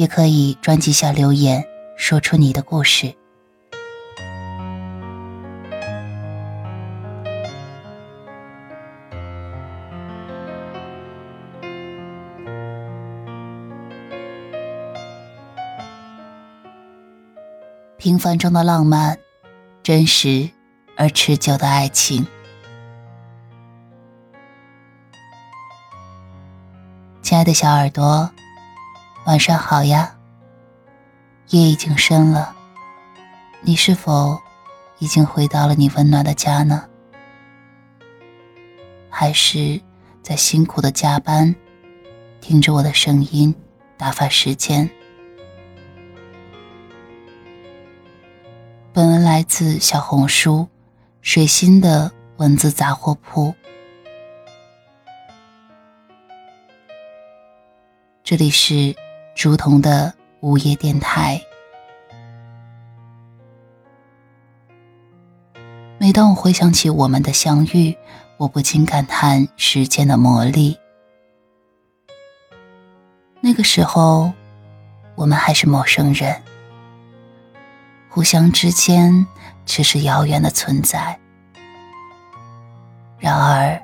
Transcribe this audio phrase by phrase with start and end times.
[0.00, 1.62] 也可以专辑下留言，
[1.94, 3.14] 说出你的故事。
[17.98, 19.18] 平凡中的浪漫，
[19.82, 20.48] 真实
[20.96, 22.26] 而持久的爱情。
[27.20, 28.30] 亲爱的小耳朵。
[29.30, 30.12] 晚上好呀，
[31.50, 32.52] 夜已经深了，
[33.60, 34.36] 你是否
[34.98, 36.84] 已经回到了你温暖的家呢？
[39.08, 39.80] 还是
[40.20, 41.54] 在辛苦的加班，
[42.40, 43.54] 听着我的声音
[43.96, 44.90] 打发时间？
[48.92, 50.66] 本文来自小红书
[51.20, 53.54] 水心的文字杂货铺，
[58.24, 58.92] 这里是。
[59.34, 61.40] 竹筒的午夜电台。
[65.98, 67.96] 每当我回想起我们的相遇，
[68.36, 70.78] 我不禁感叹时间的魔力。
[73.40, 74.32] 那个时候，
[75.14, 76.42] 我们还是陌生人，
[78.08, 79.26] 互相之间
[79.64, 81.18] 只是遥远的存在。
[83.18, 83.80] 然而，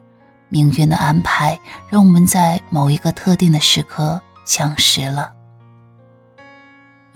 [0.48, 1.58] 命运的安排
[1.90, 5.35] 让我们在某一个特定的时刻相识了。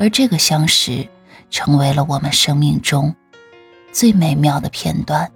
[0.01, 1.07] 而这个相识，
[1.51, 3.15] 成为了我们生命中
[3.93, 5.31] 最美妙的片段。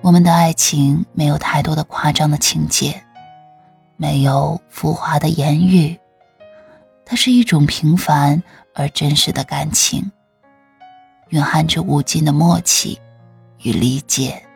[0.00, 3.00] 我们的爱情没有太多的夸张的情节，
[3.96, 5.96] 没有浮华的言语，
[7.04, 8.42] 它是一种平凡
[8.74, 10.10] 而真实的感情，
[11.28, 12.98] 蕴含着无尽的默契
[13.62, 14.47] 与理解。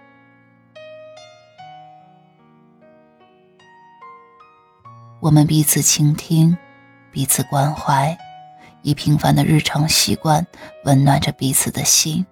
[5.22, 6.58] 我们彼此倾听，
[7.12, 8.18] 彼此关怀，
[8.82, 10.44] 以平凡的日常习惯
[10.82, 12.26] 温暖着彼此的心。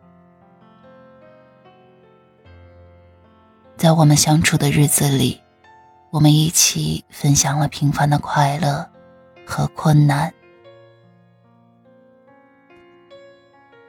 [3.77, 5.41] 在我们相处的日子里，
[6.11, 8.85] 我们一起分享了平凡的快乐
[9.47, 10.35] 和困难，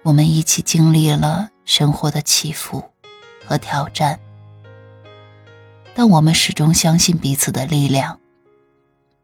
[0.03, 2.84] 我们一起经历了生活的起伏
[3.44, 4.19] 和挑战，
[5.95, 8.21] 但我们始终相信彼此的力量。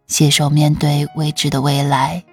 [0.08, 2.24] 携手面对未知的未来，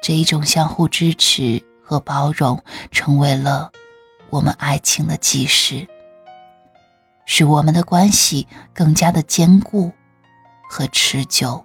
[0.00, 3.72] 这一种相互支持和包容，成为了
[4.30, 5.84] 我们爱情的基石，
[7.26, 9.90] 使我们的关系更加的坚固
[10.70, 11.64] 和持久。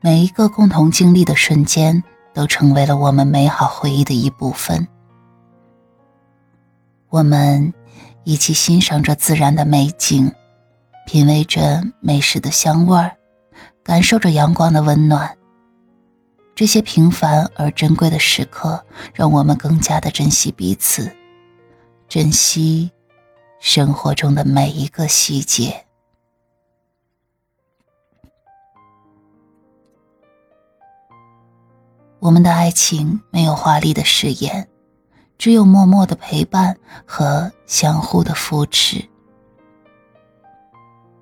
[0.00, 2.02] 每一个共同经历的瞬间，
[2.32, 4.88] 都成为了我们美好回忆的一部分。
[7.10, 7.74] 我们。
[8.26, 10.34] 一起欣赏着自然的美景，
[11.06, 13.16] 品味着美食的香味儿，
[13.84, 15.38] 感受着阳光的温暖。
[16.52, 21.14] 这些平凡而珍贵的时刻，让我们更加的珍惜彼此，
[22.08, 22.90] 珍惜
[23.60, 25.86] 生活中的每一个细节。
[32.18, 34.68] 我们的爱情没有华丽的誓言。
[35.38, 39.04] 只有默默的陪伴和相互的扶持，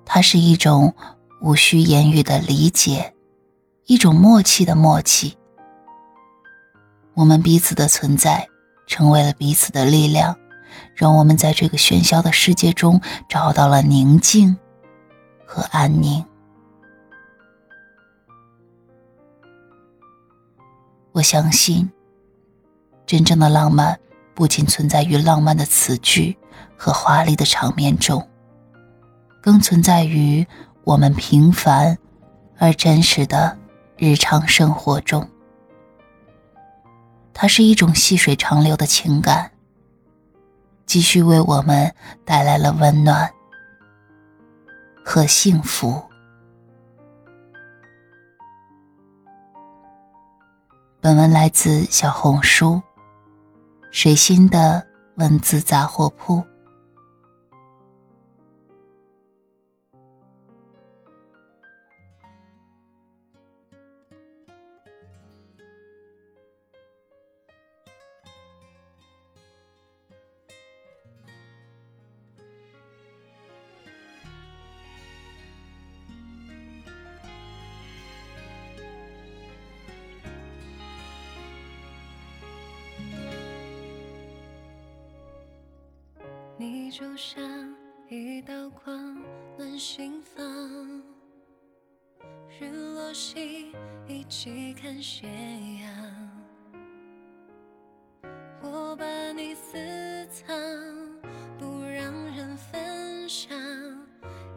[0.05, 0.93] 它是一种
[1.41, 3.13] 无需言语的理解，
[3.85, 5.37] 一种默契的默契。
[7.13, 8.47] 我们彼此的存在，
[8.87, 10.37] 成为了彼此的力量，
[10.95, 14.57] 让我们在这个喧嚣的世界中找到了宁静
[15.45, 16.25] 和安宁。
[21.11, 21.89] 我相信，
[23.05, 23.99] 真正的浪漫。
[24.33, 26.37] 不仅存在于浪漫的词句
[26.75, 28.27] 和华丽的场面中，
[29.41, 30.45] 更存在于
[30.83, 31.97] 我们平凡
[32.57, 33.57] 而真实的
[33.95, 35.25] 日常生活中。
[37.33, 39.49] 它是一种细水长流的情感，
[40.85, 43.31] 继续为我们带来了温暖
[45.01, 46.03] 和幸福。
[50.99, 52.81] 本文来自小红书。
[53.95, 56.43] 水星的文字杂货铺，
[86.67, 87.39] 你就像
[88.09, 89.23] 一道光，
[89.55, 90.43] 暖心房。
[92.59, 93.71] 日落西，
[94.07, 95.27] 一起看斜
[95.83, 96.31] 阳。
[98.63, 99.77] 我把你私
[100.25, 100.55] 藏，
[101.59, 103.55] 不让人分享。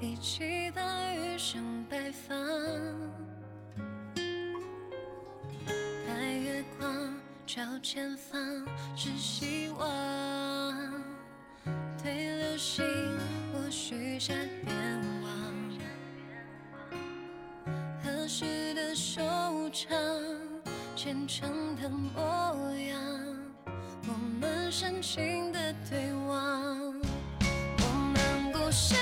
[0.00, 2.34] 一起把余生摆放，
[6.06, 7.14] 白月光
[7.44, 8.66] 照前方，
[8.96, 10.57] 是希望。
[12.08, 12.82] 对流星，
[13.52, 14.74] 我许下愿
[15.22, 15.30] 望。
[18.02, 19.20] 何时的收
[19.70, 19.94] 场，
[20.96, 22.98] 虔诚的模样，
[24.06, 26.98] 我们深情的对望，
[27.78, 28.94] 我们故事。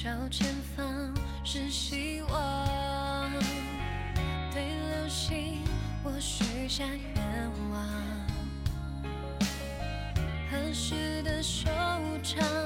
[0.00, 0.46] 照前
[0.76, 1.12] 方
[1.42, 3.32] 是希望，
[4.52, 5.60] 对流星
[6.04, 7.84] 我许下愿望。
[10.48, 11.68] 何时的收
[12.22, 12.57] 场？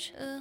[0.00, 0.39] 车。